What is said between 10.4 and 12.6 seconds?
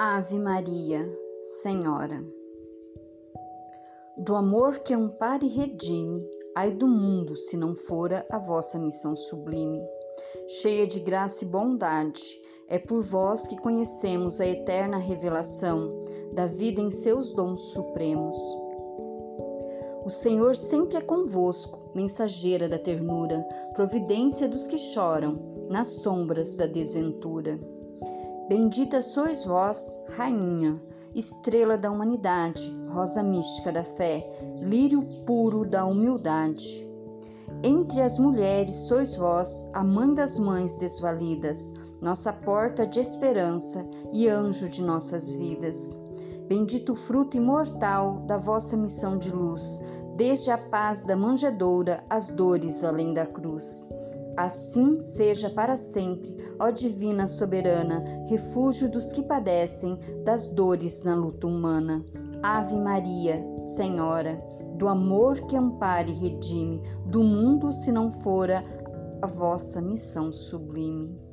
Cheia de graça e bondade,